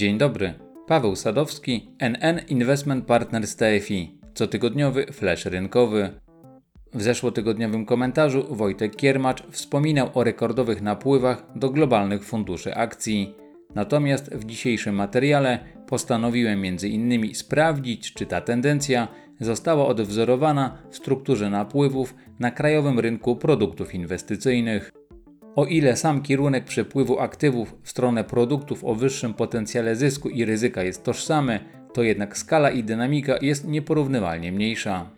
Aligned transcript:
Dzień 0.00 0.18
dobry. 0.18 0.54
Paweł 0.86 1.16
Sadowski, 1.16 1.90
NN 1.98 2.40
Investment 2.48 3.06
Partners 3.06 3.56
TFI. 3.56 4.18
Cotygodniowy 4.34 5.06
flash 5.12 5.44
rynkowy. 5.44 6.10
W 6.94 7.02
zeszłotygodniowym 7.02 7.86
komentarzu 7.86 8.54
Wojtek 8.54 8.96
Kiermacz 8.96 9.42
wspominał 9.50 10.10
o 10.14 10.24
rekordowych 10.24 10.82
napływach 10.82 11.46
do 11.56 11.70
globalnych 11.70 12.24
funduszy 12.24 12.74
akcji. 12.74 13.34
Natomiast 13.74 14.34
w 14.34 14.44
dzisiejszym 14.44 14.94
materiale 14.94 15.58
postanowiłem 15.86 16.64
m.in. 16.64 17.34
sprawdzić, 17.34 18.14
czy 18.14 18.26
ta 18.26 18.40
tendencja 18.40 19.08
została 19.40 19.86
odwzorowana 19.86 20.78
w 20.90 20.96
strukturze 20.96 21.50
napływów 21.50 22.14
na 22.38 22.50
krajowym 22.50 22.98
rynku 22.98 23.36
produktów 23.36 23.94
inwestycyjnych. 23.94 24.99
O 25.60 25.66
ile 25.66 25.96
sam 25.96 26.22
kierunek 26.22 26.64
przepływu 26.64 27.18
aktywów 27.18 27.74
w 27.82 27.90
stronę 27.90 28.24
produktów 28.24 28.84
o 28.84 28.94
wyższym 28.94 29.34
potencjale 29.34 29.96
zysku 29.96 30.28
i 30.28 30.44
ryzyka 30.44 30.82
jest 30.82 31.04
tożsamy, 31.04 31.60
to 31.94 32.02
jednak 32.02 32.36
skala 32.36 32.70
i 32.70 32.84
dynamika 32.84 33.34
jest 33.42 33.68
nieporównywalnie 33.68 34.52
mniejsza. 34.52 35.10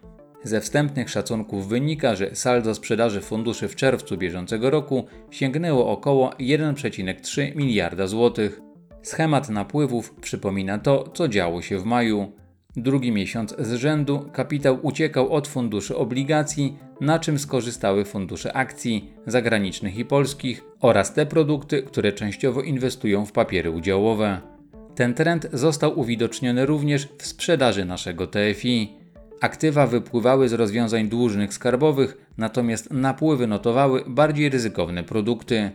Ze 0.42 0.60
wstępnych 0.60 1.10
szacunków 1.10 1.68
wynika, 1.68 2.14
że 2.14 2.34
saldo 2.34 2.74
sprzedaży 2.74 3.20
funduszy 3.20 3.68
w 3.68 3.76
czerwcu 3.76 4.16
bieżącego 4.16 4.70
roku 4.70 5.06
sięgnęło 5.30 5.90
około 5.90 6.30
1,3 6.30 7.56
miliarda 7.56 8.06
złotych. 8.06 8.60
Schemat 9.02 9.48
napływów 9.48 10.14
przypomina 10.20 10.78
to, 10.78 11.08
co 11.14 11.28
działo 11.28 11.62
się 11.62 11.78
w 11.78 11.84
maju. 11.84 12.32
Drugi 12.76 13.12
miesiąc 13.12 13.54
z 13.58 13.72
rzędu 13.72 14.30
kapitał 14.32 14.78
uciekał 14.82 15.32
od 15.32 15.48
funduszy 15.48 15.96
obligacji, 15.96 16.78
na 17.00 17.18
czym 17.18 17.38
skorzystały 17.38 18.04
fundusze 18.04 18.52
akcji 18.56 19.12
zagranicznych 19.26 19.96
i 19.96 20.04
polskich 20.04 20.64
oraz 20.80 21.14
te 21.14 21.26
produkty, 21.26 21.82
które 21.82 22.12
częściowo 22.12 22.62
inwestują 22.62 23.26
w 23.26 23.32
papiery 23.32 23.70
udziałowe. 23.70 24.40
Ten 24.94 25.14
trend 25.14 25.48
został 25.52 26.00
uwidoczniony 26.00 26.66
również 26.66 27.08
w 27.18 27.26
sprzedaży 27.26 27.84
naszego 27.84 28.26
TFI. 28.26 28.92
Aktywa 29.40 29.86
wypływały 29.86 30.48
z 30.48 30.52
rozwiązań 30.52 31.08
dłużnych 31.08 31.54
skarbowych, 31.54 32.26
natomiast 32.38 32.90
napływy 32.90 33.46
notowały 33.46 34.04
bardziej 34.06 34.48
ryzykowne 34.48 35.04
produkty. 35.04 35.70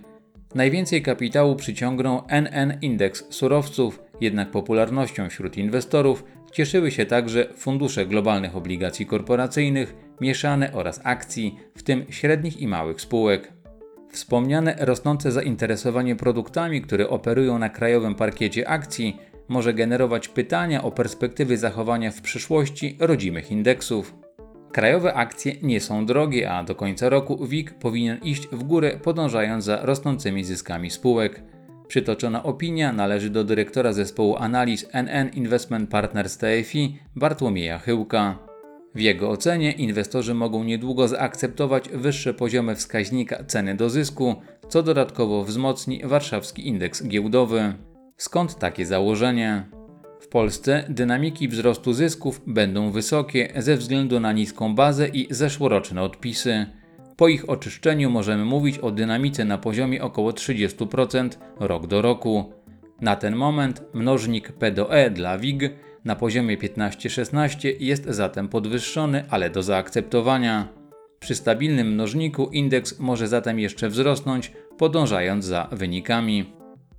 Najwięcej 0.55 1.01
kapitału 1.01 1.55
przyciągnął 1.55 2.23
NN 2.27 2.77
Indeks 2.81 3.25
surowców, 3.29 3.99
jednak 4.21 4.51
popularnością 4.51 5.29
wśród 5.29 5.57
inwestorów 5.57 6.23
cieszyły 6.57 6.91
się 6.91 7.05
także 7.05 7.47
fundusze 7.55 8.05
globalnych 8.05 8.55
obligacji 8.55 9.05
korporacyjnych, 9.05 9.95
mieszane 10.21 10.73
oraz 10.73 11.01
akcji, 11.03 11.59
w 11.75 11.83
tym 11.83 12.05
średnich 12.09 12.61
i 12.61 12.67
małych 12.67 13.01
spółek. 13.01 13.53
Wspomniane 14.11 14.75
rosnące 14.79 15.31
zainteresowanie 15.31 16.15
produktami, 16.15 16.81
które 16.81 17.09
operują 17.09 17.59
na 17.59 17.69
krajowym 17.69 18.15
parkiecie 18.15 18.69
akcji, 18.69 19.17
może 19.47 19.73
generować 19.73 20.27
pytania 20.27 20.83
o 20.83 20.91
perspektywy 20.91 21.57
zachowania 21.57 22.11
w 22.11 22.21
przyszłości 22.21 22.97
rodzimych 22.99 23.51
indeksów. 23.51 24.15
Krajowe 24.71 25.13
akcje 25.13 25.55
nie 25.61 25.81
są 25.81 26.05
drogie, 26.05 26.51
a 26.51 26.63
do 26.63 26.75
końca 26.75 27.09
roku 27.09 27.47
WIG 27.47 27.73
powinien 27.73 28.17
iść 28.23 28.47
w 28.47 28.63
górę, 28.63 28.99
podążając 29.03 29.63
za 29.63 29.85
rosnącymi 29.85 30.43
zyskami 30.43 30.89
spółek. 30.89 31.43
Przytoczona 31.87 32.43
opinia 32.43 32.93
należy 32.93 33.29
do 33.29 33.43
dyrektora 33.43 33.93
zespołu 33.93 34.35
analiz 34.35 34.85
NN 34.93 35.29
Investment 35.33 35.89
Partners 35.89 36.37
TFI 36.37 36.99
Bartłomieja 37.15 37.79
Chyłka. 37.79 38.39
W 38.95 38.99
jego 38.99 39.29
ocenie 39.29 39.71
inwestorzy 39.71 40.33
mogą 40.33 40.63
niedługo 40.63 41.07
zaakceptować 41.07 41.89
wyższe 41.89 42.33
poziomy 42.33 42.75
wskaźnika 42.75 43.43
ceny 43.43 43.75
do 43.75 43.89
zysku, 43.89 44.35
co 44.69 44.83
dodatkowo 44.83 45.43
wzmocni 45.43 46.01
warszawski 46.03 46.67
indeks 46.67 47.07
giełdowy. 47.07 47.73
Skąd 48.17 48.55
takie 48.55 48.85
założenie? 48.85 49.63
W 50.19 50.27
Polsce 50.27 50.83
dynamiki 50.89 51.47
wzrostu 51.47 51.93
zysków 51.93 52.41
będą 52.47 52.91
wysokie 52.91 53.53
ze 53.57 53.77
względu 53.77 54.19
na 54.19 54.31
niską 54.33 54.75
bazę 54.75 55.07
i 55.07 55.27
zeszłoroczne 55.29 56.01
odpisy. 56.01 56.65
Po 57.17 57.27
ich 57.27 57.49
oczyszczeniu 57.49 58.09
możemy 58.09 58.45
mówić 58.45 58.77
o 58.77 58.91
dynamice 58.91 59.45
na 59.45 59.57
poziomie 59.57 60.03
około 60.03 60.31
30% 60.31 61.29
rok 61.59 61.87
do 61.87 62.01
roku. 62.01 62.53
Na 63.01 63.15
ten 63.15 63.35
moment 63.35 63.83
mnożnik 63.93 64.51
P 64.51 64.71
do 64.71 64.93
E 64.93 65.09
dla 65.09 65.37
WIG 65.37 65.61
na 66.05 66.15
poziomie 66.15 66.57
15-16 66.57 67.73
jest 67.79 68.05
zatem 68.05 68.47
podwyższony, 68.47 69.23
ale 69.29 69.49
do 69.49 69.63
zaakceptowania. 69.63 70.67
Przy 71.19 71.35
stabilnym 71.35 71.87
mnożniku 71.87 72.49
indeks 72.51 72.99
może 72.99 73.27
zatem 73.27 73.59
jeszcze 73.59 73.89
wzrosnąć, 73.89 74.51
podążając 74.77 75.45
za 75.45 75.67
wynikami. 75.71 76.45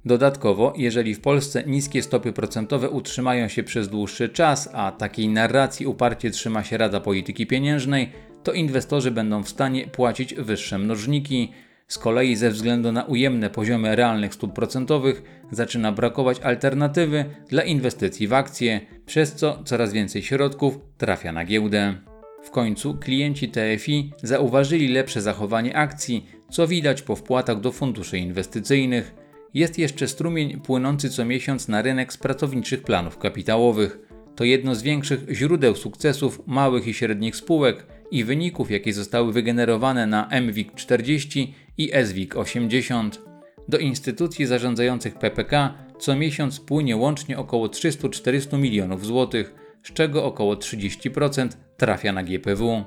Dodatkowo, 0.05 0.73
jeżeli 0.77 1.15
w 1.15 1.21
Polsce 1.21 1.65
niskie 1.67 2.03
stopy 2.03 2.33
procentowe 2.33 2.91
utrzymają 2.91 3.49
się 3.49 3.63
przez 3.63 3.89
dłuższy 3.89 4.29
czas, 4.29 4.69
a 4.73 4.93
takiej 4.93 5.29
narracji 5.29 5.87
uparcie 5.87 6.31
trzyma 6.31 6.65
się 6.65 6.77
Rada 6.77 7.01
Polityki 7.01 7.47
Pieniężnej, 7.47 8.13
to 8.43 8.53
inwestorzy 8.53 9.11
będą 9.11 9.43
w 9.43 9.49
stanie 9.49 9.87
płacić 9.87 10.35
wyższe 10.35 10.79
mnożniki. 10.79 11.53
Z 11.89 11.99
kolei 11.99 12.37
ze 12.37 12.51
względu 12.51 12.93
na 12.93 13.05
ujemne 13.05 13.51
poziomy 13.51 13.97
realnych 13.97 14.35
stóp 14.35 14.53
procentowych 14.53 15.23
zaczyna 15.51 15.93
brakować 15.93 16.41
alternatywy 16.41 17.25
dla 17.49 17.63
inwestycji 17.63 18.29
w 18.29 18.33
akcje, 18.33 18.81
przez 19.07 19.35
co 19.35 19.63
coraz 19.65 19.93
więcej 19.93 20.23
środków 20.23 20.79
trafia 20.99 21.33
na 21.33 21.45
giełdę. 21.45 21.95
W 22.43 22.51
końcu 22.51 22.95
klienci 22.95 23.49
TFI 23.49 24.13
zauważyli 24.23 24.89
lepsze 24.89 25.23
zachowanie 25.23 25.77
akcji, 25.77 26.27
co 26.51 26.67
widać 26.67 27.03
po 27.03 27.17
wpłatach 27.17 27.61
do 27.61 27.73
funduszy 27.73 28.19
inwestycyjnych. 28.19 29.15
Jest 29.55 29.79
jeszcze 29.79 30.09
strumień 30.09 30.61
płynący 30.61 31.11
co 31.11 31.25
miesiąc 31.25 31.69
na 31.69 31.83
rynek 31.83 32.13
z 32.13 32.17
pracowniczych 32.17 32.83
planów 32.83 33.19
kapitałowych. 33.19 33.99
To 34.37 34.45
jedno 34.45 34.75
z 34.75 34.83
większych 34.83 35.21
źródeł 35.31 35.75
sukcesów 35.75 36.43
małych 36.47 36.87
i 36.87 36.95
średnich 36.95 37.37
spółek 37.37 37.87
i 38.11 38.25
wyników, 38.25 38.71
jakie 38.71 38.93
zostały 38.93 39.33
wygenerowane 39.33 40.07
na 40.07 40.29
MWIG 40.41 40.75
40 40.75 41.55
i 41.79 41.91
SWIG 42.05 42.37
80. 42.37 43.21
Do 43.69 43.79
instytucji 43.79 44.47
zarządzających 44.47 45.15
PPK 45.15 45.75
co 45.99 46.17
miesiąc 46.17 46.61
płynie 46.61 46.97
łącznie 46.97 47.39
około 47.39 47.67
300-400 47.67 48.59
milionów 48.59 49.07
złotych, 49.07 49.55
z 49.83 49.93
czego 49.93 50.25
około 50.25 50.55
30% 50.55 51.49
trafia 51.77 52.13
na 52.13 52.23
GPW. 52.23 52.85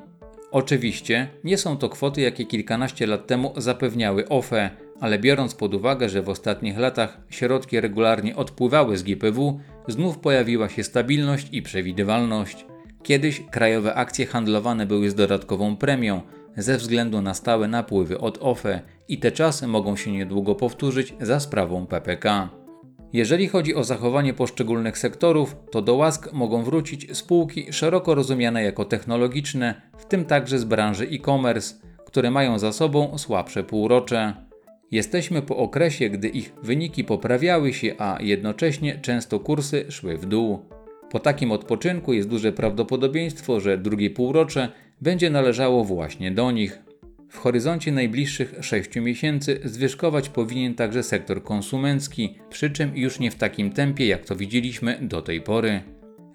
Oczywiście 0.52 1.28
nie 1.44 1.58
są 1.58 1.78
to 1.78 1.90
kwoty, 1.90 2.22
jakie 2.22 2.46
kilkanaście 2.46 3.08
lat 3.08 3.28
temu 3.28 3.54
zapewniały 3.58 4.30
OFE, 4.30 4.70
ale 5.00 5.20
biorąc 5.20 5.56
pod 5.56 5.74
uwagę, 5.74 6.10
że 6.10 6.22
w 6.22 6.30
ostatnich 6.30 6.78
latach 6.78 7.22
środki 7.30 7.82
regularnie 7.82 8.36
odpływały 8.36 8.98
z 8.98 9.04
GPW, 9.04 9.60
znów 9.88 10.20
pojawiła 10.20 10.70
się 10.70 10.84
stabilność 10.84 11.48
i 11.52 11.62
przewidywalność. 11.62 12.66
Kiedyś 13.04 13.42
krajowe 13.52 13.96
akcje 13.96 14.26
handlowane 14.26 14.86
były 14.86 15.10
z 15.10 15.16
dodatkową 15.16 15.76
premią 15.76 16.22
ze 16.58 16.78
względu 16.78 17.22
na 17.22 17.34
stałe 17.34 17.68
napływy 17.68 18.20
od 18.20 18.38
OFE 18.42 18.82
i 19.08 19.18
te 19.18 19.32
czasy 19.32 19.68
mogą 19.68 19.96
się 19.96 20.12
niedługo 20.12 20.56
powtórzyć 20.56 21.14
za 21.22 21.40
sprawą 21.40 21.88
PPK. 21.88 22.50
Jeżeli 23.14 23.48
chodzi 23.48 23.76
o 23.76 23.84
zachowanie 23.84 24.34
poszczególnych 24.34 24.98
sektorów, 24.98 25.56
to 25.72 25.82
do 25.82 25.96
łask 25.96 26.34
mogą 26.34 26.64
wrócić 26.64 27.18
spółki 27.18 27.74
szeroko 27.74 28.16
rozumiane 28.16 28.64
jako 28.64 28.86
technologiczne, 28.86 29.82
w 29.98 30.06
tym 30.06 30.26
także 30.26 30.60
z 30.60 30.64
branży 30.64 31.08
e-commerce, 31.12 31.76
które 32.06 32.32
mają 32.32 32.60
za 32.60 32.74
sobą 32.74 33.18
słabsze 33.18 33.64
półrocze. 33.64 34.34
Jesteśmy 34.92 35.42
po 35.42 35.58
okresie, 35.58 36.10
gdy 36.10 36.28
ich 36.28 36.54
wyniki 36.64 37.04
poprawiały 37.04 37.74
się, 37.74 37.96
a 37.98 38.18
jednocześnie 38.22 39.00
często 39.02 39.40
kursy 39.40 39.86
szły 39.92 40.18
w 40.18 40.26
dół. 40.26 40.66
Po 41.12 41.20
takim 41.20 41.52
odpoczynku 41.52 42.14
jest 42.14 42.30
duże 42.30 42.52
prawdopodobieństwo, 42.52 43.60
że 43.60 43.78
drugie 43.78 44.10
półrocze 44.10 44.70
będzie 45.02 45.30
należało 45.30 45.84
właśnie 45.84 46.32
do 46.32 46.52
nich. 46.52 46.80
W 47.30 47.38
horyzoncie 47.38 47.92
najbliższych 47.92 48.54
6 48.62 48.96
miesięcy 48.96 49.60
zwyżkować 49.64 50.30
powinien 50.30 50.76
także 50.76 51.04
sektor 51.04 51.44
konsumencki, 51.44 52.36
przy 52.50 52.70
czym 52.70 52.98
już 52.98 53.20
nie 53.20 53.32
w 53.32 53.36
takim 53.36 53.72
tempie, 53.72 54.08
jak 54.08 54.26
to 54.26 54.36
widzieliśmy 54.36 54.98
do 55.02 55.22
tej 55.22 55.42
pory. 55.42 55.82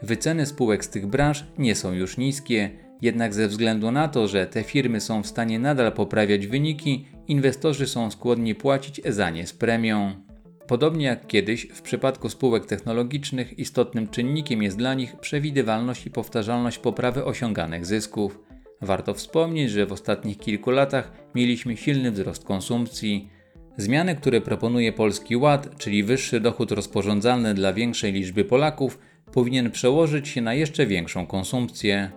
Wyceny 0.02 0.46
spółek 0.46 0.84
z 0.84 0.88
tych 0.88 1.06
branż 1.06 1.44
nie 1.58 1.74
są 1.74 1.92
już 1.92 2.16
niskie, 2.16 2.70
jednak 3.02 3.34
ze 3.34 3.48
względu 3.48 3.90
na 3.90 4.08
to, 4.08 4.28
że 4.28 4.46
te 4.46 4.62
firmy 4.62 5.00
są 5.00 5.22
w 5.22 5.26
stanie 5.26 5.58
nadal 5.58 5.92
poprawiać 5.92 6.46
wyniki, 6.46 7.06
inwestorzy 7.28 7.86
są 7.86 8.10
skłonni 8.10 8.54
płacić 8.54 9.00
za 9.08 9.30
nie 9.30 9.46
z 9.46 9.52
premią. 9.52 10.25
Podobnie 10.68 11.06
jak 11.06 11.26
kiedyś, 11.26 11.66
w 11.66 11.82
przypadku 11.82 12.28
spółek 12.28 12.66
technologicznych 12.66 13.58
istotnym 13.58 14.08
czynnikiem 14.08 14.62
jest 14.62 14.78
dla 14.78 14.94
nich 14.94 15.16
przewidywalność 15.16 16.06
i 16.06 16.10
powtarzalność 16.10 16.78
poprawy 16.78 17.24
osiąganych 17.24 17.86
zysków. 17.86 18.40
Warto 18.80 19.14
wspomnieć, 19.14 19.70
że 19.70 19.86
w 19.86 19.92
ostatnich 19.92 20.38
kilku 20.38 20.70
latach 20.70 21.12
mieliśmy 21.34 21.76
silny 21.76 22.10
wzrost 22.10 22.44
konsumpcji. 22.44 23.30
Zmiany, 23.76 24.14
które 24.14 24.40
proponuje 24.40 24.92
Polski 24.92 25.36
Ład, 25.36 25.78
czyli 25.78 26.02
wyższy 26.02 26.40
dochód 26.40 26.72
rozporządzalny 26.72 27.54
dla 27.54 27.72
większej 27.72 28.12
liczby 28.12 28.44
Polaków, 28.44 28.98
powinien 29.32 29.70
przełożyć 29.70 30.28
się 30.28 30.40
na 30.40 30.54
jeszcze 30.54 30.86
większą 30.86 31.26
konsumpcję. 31.26 32.10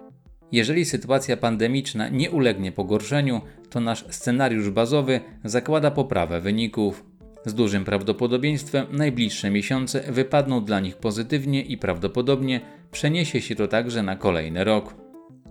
Jeżeli 0.52 0.86
sytuacja 0.86 1.38
pandemiczna 1.38 2.10
nie 2.10 2.32
ulegnie 2.32 2.72
pogorszeniu, 2.72 3.42
to 3.70 3.80
nasz 3.80 4.06
scenariusz 4.10 4.70
bazowy 4.70 5.20
zakłada 5.44 5.92
poprawę 5.92 6.42
wyników. 6.42 7.09
Z 7.50 7.54
dużym 7.54 7.86
prawdopodobieństwem 7.86 8.86
najbliższe 8.92 9.50
miesiące 9.50 10.12
wypadną 10.12 10.66
dla 10.66 10.80
nich 10.80 10.98
pozytywnie 10.98 11.62
i 11.62 11.78
prawdopodobnie 11.78 12.62
przeniesie 12.92 13.42
się 13.42 13.56
to 13.56 13.68
także 13.68 14.04
na 14.04 14.16
kolejny 14.16 14.64
rok. 14.64 14.96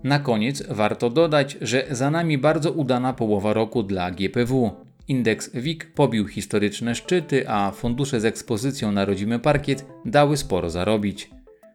Na 0.04 0.18
koniec 0.18 0.62
warto 0.70 1.10
dodać, 1.10 1.58
że 1.60 1.86
za 1.90 2.10
nami 2.10 2.38
bardzo 2.38 2.72
udana 2.72 3.12
połowa 3.12 3.52
roku 3.52 3.82
dla 3.82 4.10
GPW. 4.10 4.70
Indeks 5.08 5.50
WIG 5.54 5.92
pobił 5.94 6.28
historyczne 6.28 6.94
szczyty, 6.94 7.48
a 7.48 7.70
fundusze 7.70 8.20
z 8.20 8.24
ekspozycją 8.24 8.92
na 8.92 9.04
rodzimy 9.04 9.38
parkiet 9.38 9.86
dały 10.04 10.36
sporo 10.36 10.70
zarobić. 10.70 11.30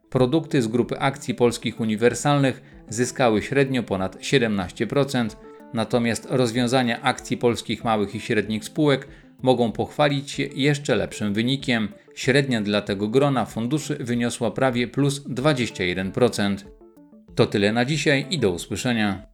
Produkty 0.09 0.61
z 0.61 0.67
grupy 0.67 0.99
akcji 0.99 1.35
polskich 1.35 1.79
uniwersalnych 1.79 2.83
zyskały 2.89 3.41
średnio 3.41 3.83
ponad 3.83 4.17
17%, 4.17 5.29
natomiast 5.73 6.27
rozwiązania 6.29 7.01
akcji 7.01 7.37
polskich 7.37 7.83
małych 7.83 8.15
i 8.15 8.19
średnich 8.19 8.65
spółek 8.65 9.07
mogą 9.43 9.71
pochwalić 9.71 10.31
się 10.31 10.43
jeszcze 10.43 10.95
lepszym 10.95 11.33
wynikiem. 11.33 11.89
Średnia 12.15 12.61
dla 12.61 12.81
tego 12.81 13.07
grona 13.07 13.45
funduszy 13.45 13.95
wyniosła 13.95 14.51
prawie 14.51 14.87
plus 14.87 15.23
21%. 15.27 16.55
To 17.35 17.45
tyle 17.45 17.73
na 17.73 17.85
dzisiaj 17.85 18.25
i 18.29 18.39
do 18.39 18.51
usłyszenia. 18.51 19.32